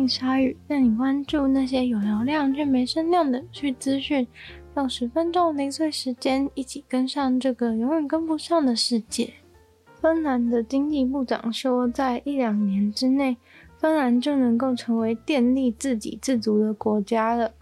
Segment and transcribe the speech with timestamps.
[0.00, 4.26] 迎鲨鱼，带你关注那些有流量却没声量的有趣资讯。
[4.76, 9.34] 用十分钟零碎时间，一起跟上这个永远跟不上的世界。
[10.00, 13.36] 芬兰的经济部长说，在一两年之内，
[13.76, 17.52] 芬兰就能够成为电力自给自足的国家了。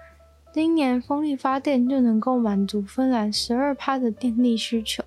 [0.52, 5.02] 今年风力发电就能够满足芬兰十二趴的电力需求，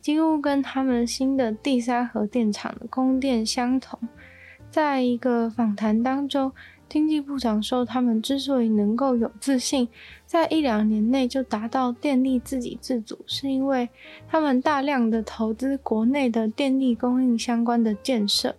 [0.00, 3.98] 几乎跟他们新的第三核电厂的供电相同。
[4.68, 6.52] 在一个访谈当中，
[6.88, 9.88] 经济部长说，他们之所以能够有自信，
[10.24, 13.88] 在一两年内就达到电力自给自足，是因为
[14.28, 18.54] 他们大量的投资国内的电力供应相关的建设。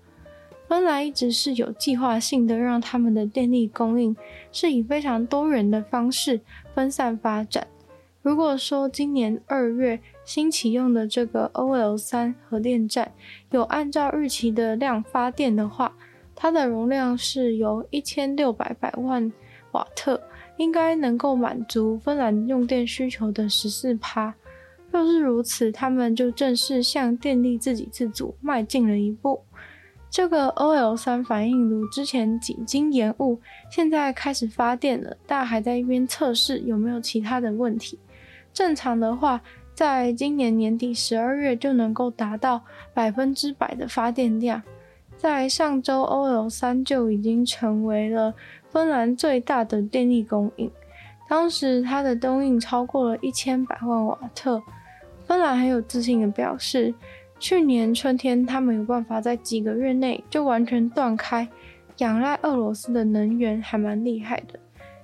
[0.67, 4.13] 芬兰一直是有计划性的让他们的电力供应
[4.51, 6.41] 是以非常多元的方式
[6.75, 7.65] 分散发展。
[8.21, 13.13] 如果说今年二月新启用的这个 OL 三核电站
[13.51, 15.95] 有按照预期的量发电的话，
[16.37, 19.29] 它的容量是由一千六百百万
[19.71, 20.21] 瓦特。
[20.57, 24.33] 应该能够满足芬兰用电需求的十四趴。
[24.89, 29.39] 若是如此，他们就正式向电力自给自足迈进了一步。
[30.09, 37.99] 这个 OL 三反应炉之前几经延误，现在开始发电了，但还在一边测试有没有其他的问题。
[38.51, 39.39] 正常的话，
[39.75, 42.59] 在今年年底十二月就能够达到
[42.95, 44.59] 百分之百的发电量。
[45.17, 48.33] 在上周，OL 三就已经成为了。
[48.69, 50.69] 芬兰最大的电力供应，
[51.27, 54.61] 当时它的供应超过了一千百万瓦特。
[55.25, 56.93] 芬兰很有自信的表示，
[57.39, 61.47] 去年春天他们有办法在几个月内就完全断开
[61.97, 64.59] 仰赖俄罗斯的能源，还蛮厉害的。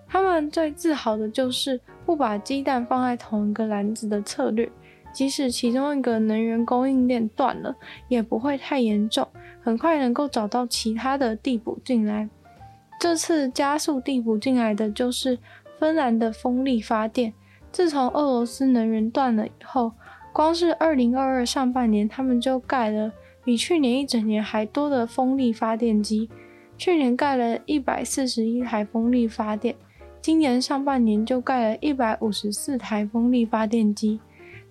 [0.07, 4.69] 他们最自豪的就是不把鸡蛋放在同一个篮子的策略，
[5.13, 7.75] 即使其中一个能源供应链断了，
[8.07, 9.27] 也不会太严重，
[9.61, 12.27] 很快能够找到其他的递补进来。
[12.99, 15.37] 这次加速递补进来的就是
[15.79, 17.33] 芬兰的风力发电。
[17.71, 19.91] 自从俄罗斯能源断了以后，
[20.31, 23.11] 光是二零二二上半年，他们就盖了
[23.43, 26.29] 比去年一整年还多的风力发电机。
[26.77, 29.75] 去年盖了一百四十一台风力发电，
[30.21, 34.19] 今年上半年就盖了一百五十四台风力发电机。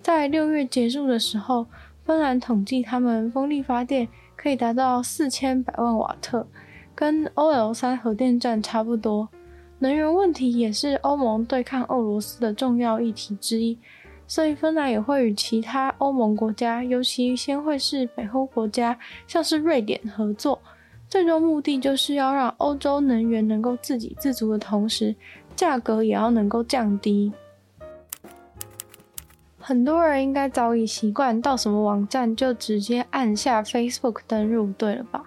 [0.03, 1.65] 在六月结束的时候，
[2.03, 4.05] 芬兰统计他们风力发电
[4.35, 6.45] 可以达到四千百万瓦特。
[6.93, 9.27] 跟 OL 三核电站差不多，
[9.79, 13.75] 能源问题也是欧盟对抗俄罗斯的重要议题之一，
[14.27, 20.61] 所以芬兰也会与其他欧盟国家，尤其先会是北欧国家，像是瑞典合作，
[21.07, 25.15] 最终目的就是要让欧洲能源能够自给自足的同时，
[25.55, 27.31] 价格也要能够降低。
[29.65, 35.23] 很多人应该早已习惯到什么网站就直接按下 Facebook 登入，对了吧？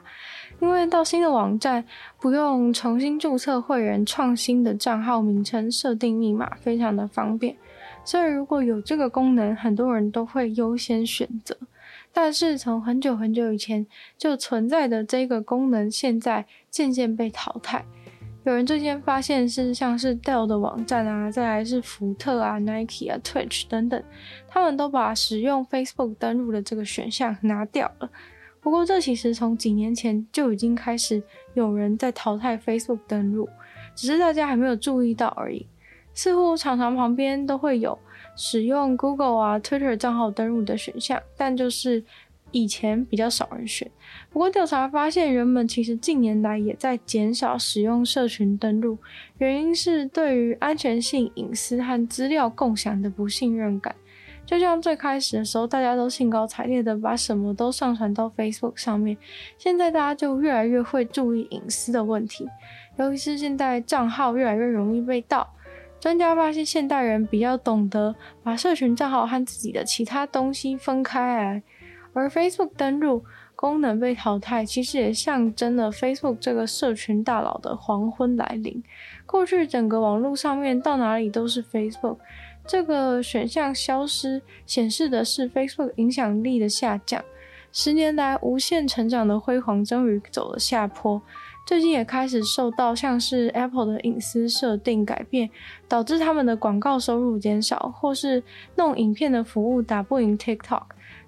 [0.61, 1.83] 因为到新的网站
[2.21, 7.57] 不用重新注册会员、创新的账号名称、设定密码，非常的方便。
[8.05, 11.57] 所以如果有这个功能，很多人都会优先选择。
[12.13, 13.87] 但是从很久很久以前
[14.19, 17.87] 就存在的这个功能，现在渐渐被淘汰。
[18.47, 24.01] 有人最近发现是像是 Dell 的网站啊，再来是福特啊、Nike 啊、Twitch 等等，
[24.47, 28.09] 他们都把使用 Facebook 登录的这个选项拿掉了。
[28.61, 31.21] 不过，这其实从几年前就已经开始
[31.55, 33.49] 有人在淘汰 Facebook 登录，
[33.97, 35.67] 只是大家还没有注意到而已。
[36.15, 37.99] 似乎常常旁边都会有
[38.37, 42.03] 使用 Google 啊、Twitter 账号登录的选项，但就是
[42.53, 43.91] 以前比较少人选。
[44.31, 48.99] 不过调查发现，人们其实近年来也在减少使用社群登录，
[49.38, 53.94] 原因是对于安全性、隐私和资料共享的不信任感。
[54.44, 59.17] 就像最开始的时候，大家都兴高采烈的把什么都上传到 Facebook 上面，
[59.59, 62.47] 现在大家就越来越会注意隐私的问题，
[62.97, 65.53] 尤其是现在账号越来越容易被盗。
[65.99, 71.62] 专家发现，现代人比较懂得把社群账号和自己的其他东西分开来，
[72.17, 73.23] 而 Facebook 登录
[73.55, 78.83] 功能被淘汰，其实也象征了 Facebook 这个社群大佬的黄昏来临。
[79.27, 82.17] 过去整个网络上面到哪里都是 Facebook。
[82.67, 87.23] 这个选项消失，显示的是 Facebook 影响力的下降。
[87.71, 91.21] 十年来无限成长的辉煌终于走了下坡。
[91.67, 95.51] 最近也开始受到像是 Apple 的隐私设定改变，
[95.87, 98.43] 导致他们的广告收入减少，或是
[98.77, 100.85] 弄影片的服务打不赢 TikTok。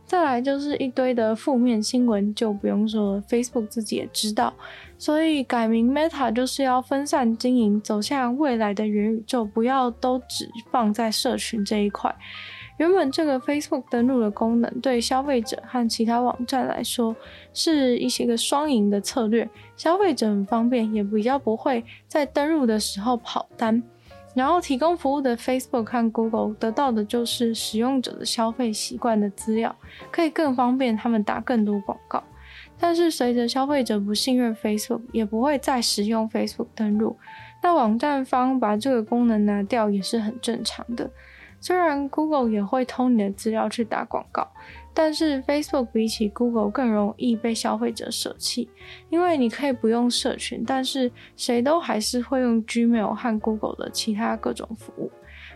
[0.09, 4.55] 再来就是一堆的负面新闻，就不用说了，Facebook 自己也知道，
[4.97, 12.13] 所以改名 Meta 就是要分散经营，走向未来的元宇宙，不要都只放在社群这一块。
[12.79, 17.15] 原本这个 Facebook 登录的功能对消费者和其他网站来说
[17.53, 19.47] 是一些个双赢的策略，
[19.77, 23.83] 消费者很方便，也比较不会在登录的时候跑单。
[24.39, 29.75] 然后提供服务的 Facebook 和 Google 得到的就是使用者的消费习惯的资料，
[30.13, 32.23] 可以更方便他们打更多广告。
[32.79, 37.17] 但是随着消费者不信任 Facebook，也不会再使用 Facebook 登录，
[37.61, 41.11] 那网站方把这个功能拿掉也是很正常的。
[41.61, 44.47] 虽然 Google 也会偷你的资料去打广告，
[45.01, 48.69] 但是 Facebook 比起 Google 更容易被消费者舍弃，
[49.11, 55.09] 因为你可以不用社群，但是谁都还是会用 Gmail 和 Google 的其他各种服务。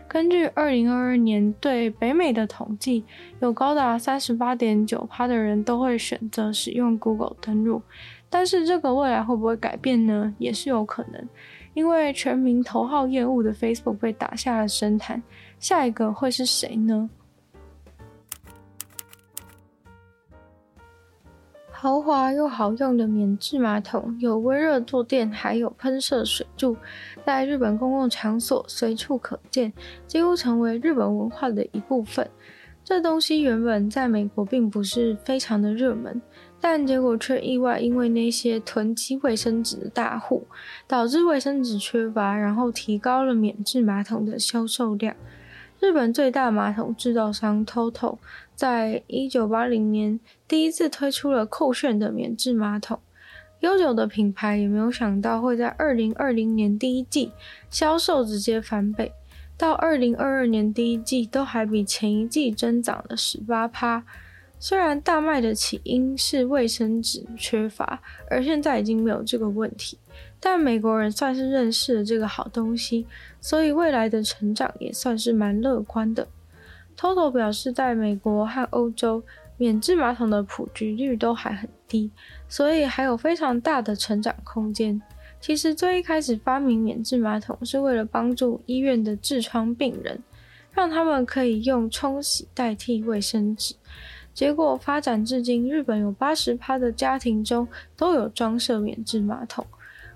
[0.07, 3.03] 根据二零二二年对北美的统计，
[3.41, 7.81] 有高达三十八点九趴的人都会选择使用 Google 登录，
[8.29, 10.33] 但是这个未来会不会改变呢？
[10.37, 11.21] 也是有可能，
[11.73, 15.21] 因为全民头号厌恶的 Facebook 被打下了神坛。
[15.59, 17.09] 下一个会是谁呢？
[21.83, 26.77] 豪华又好用的免治马桶，有温热坐垫，还有喷射水柱，
[27.25, 29.73] 在日本公共场所随处可见，
[30.07, 32.25] 几乎成为日本文化的一部分。
[32.85, 36.21] 这东西原本在美国并不是非常的热门，
[36.61, 40.47] 但结果却意外因为那些囤积卫生纸的大户，
[40.87, 45.13] 导致卫生纸缺乏，然后提高了免治马桶的销售量。
[45.83, 48.17] 日本最大马桶制造商 TOTO
[48.55, 53.01] 在一九八零年第一次推出了酷炫的免治马桶，
[53.59, 57.33] 悠久的品牌也没有想到会在二零二零年第一季
[57.69, 59.11] 销售直接翻倍，
[59.57, 64.05] 到二零二二年第一季都还比前一季增长了十八趴。
[64.57, 69.97] 虽然大卖的起因是卫生纸缺乏，而现在已经没有这个问题。
[70.45, 73.07] 但美国人算是认识了这个好东西，
[73.39, 76.27] 所以未来的成长也算是蛮乐观的。
[76.97, 79.23] TOTO 表示，在美国和欧洲，
[79.55, 82.11] 免治马桶的普及率都还很低，
[82.49, 85.01] 所以还有非常大的成长空间。
[85.39, 90.21] 其实最一开始发明免治马桶是为了帮助医院的痔疮病人，
[90.73, 93.75] 让他们可以用冲洗代替卫生纸。
[94.33, 97.65] 结果发展至今，日本有八十趴的家庭中
[97.95, 99.65] 都有装设免治马桶。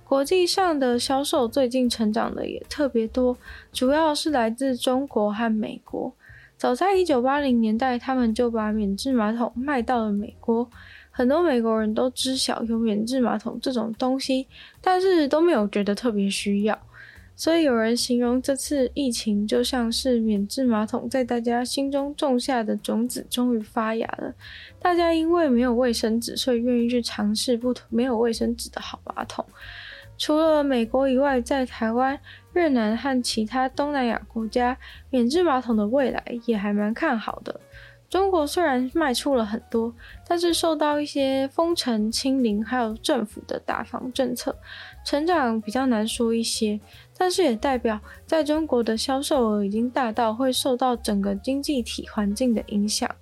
[0.07, 3.37] 国际上的销售最近成长的也特别多，
[3.73, 6.13] 主要是来自中国和美国。
[6.55, 10.71] 早在一九八零年代，他们就把免治马桶卖到了美国，
[11.11, 14.47] 很多美国人都知晓有免治马桶这种东西，
[14.79, 16.79] 但是都没有觉得特别需要。
[17.35, 24.33] 所以有人形容这次疫情就像是免治马桶在大家心中种下的种子终于发芽了，
[24.79, 29.45] 大家因为没有卫生纸，所以愿意去尝试不同没有卫生纸的好马桶。
[30.17, 32.19] 除了美国以外，在台湾、
[32.53, 34.77] 越南和其他东南亚国家，
[35.09, 37.59] 免治马桶的未来也还蛮看好的。
[38.09, 39.93] 中国虽然卖出了很多，
[40.25, 44.57] 但是受到一些封城、清零，还有政府的打防政策，
[45.05, 46.79] 成长比较难说一些。
[47.17, 53.13] 但是也代表，在中国的销售额已经大到会受到整个经济体环境的影响。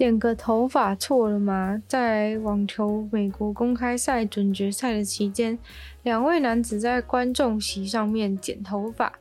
[0.00, 1.82] 剪个头发错了吗？
[1.86, 5.58] 在网球美国公开赛准决赛的期间，
[6.04, 9.12] 两位男子在观众席上面剪头发，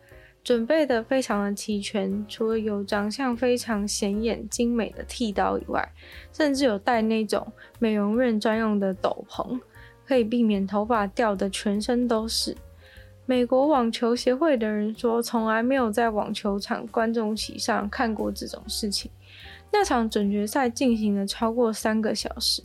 [0.41, 5.85] 准备的非常的齐全，除了有长相非常显眼精美的剃刀以外，
[6.31, 7.45] 甚至有带那种
[7.79, 9.59] 美容院专用的斗篷，
[10.07, 12.55] 可以避免头发掉的全身都是。
[13.29, 19.11] 美国网球协会的人说，从来没有在网球场观众席上看过这种事情。
[19.71, 22.63] 那场准决赛进行了超过三个小时，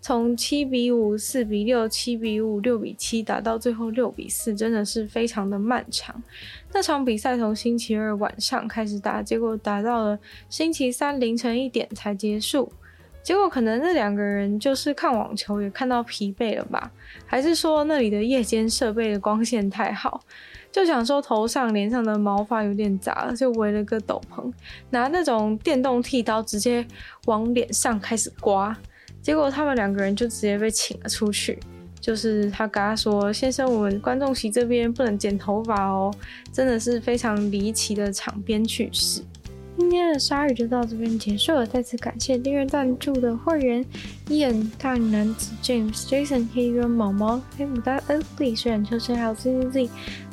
[0.00, 6.22] 从七比五、四比六、七比五、六比七打到最后六比四，真的是非常的漫长。
[6.72, 12.72] 那场比赛从星期二晚上开始打，结果打到了星期三凌晨一点才结束。
[13.22, 16.90] 结果可能那两个人就是看网球也看到疲惫了吧，
[17.26, 20.20] 还是说那里的夜间设备的光线太好？
[20.72, 24.50] 就想说头上脸上的毛发有点杂，就围了个斗篷，
[24.90, 26.86] 拿那种电动剃刀直接
[27.26, 28.76] 往脸上开始刮，
[29.20, 31.58] 结果他们两个人就直接被请了出去。
[32.00, 36.14] 就是他跟他说：“先生，我们观众席这边不能剪头发哦。”
[36.52, 39.20] 真的是非常离奇的场边趣事。
[39.90, 43.82] 今天的鲨鱼就到这边结束了，再次感谢订阅赞助的会员。
[44.28, 49.88] ：Ian、大男子 James、Jason、黑人毛毛、黑牡丹、Ugly、虽然秋生还有 ZZZ。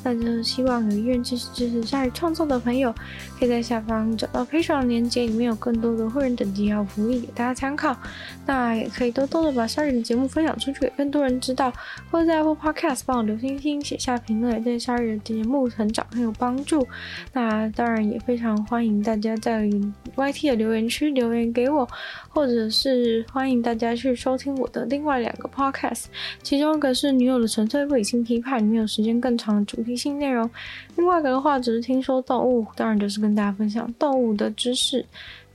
[0.07, 2.93] 那就是希望有意愿继续支持鲨鱼创作的朋友，
[3.39, 7.97] 可以在下方找到 Patreon 的链接，里面有更多的会员等级还有福利给大家参考。
[8.45, 11.73] 那也可以多多的把鲨鱼的节目分享出去，给更多人知道，
[12.11, 16.87] 或者在 Apple Podcast 帮我留星星、写下评论，对鲨鱼的节目成长很有帮助。
[17.33, 19.67] 那当然也非常欢迎大家在
[20.15, 21.89] YT 的留言区留言给我，
[22.29, 26.05] 或者是欢迎大家去收听我的另外两个 Podcast，
[26.41, 30.49] 其中一个是女友的纯粹不理性批判，里面有时间更长的主题性内容，
[30.95, 35.05] 另外一个的话只是听说动物，当然就是跟大家分享动物的知识。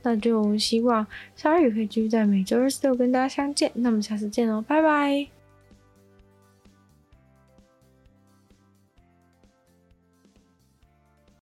[0.03, 3.71] 那就希望鲨鱼可以继续在每周二、四、六跟大家相见。
[3.75, 5.40] 那么下次见喽，拜拜。